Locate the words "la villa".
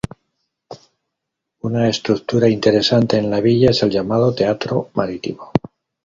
3.29-3.69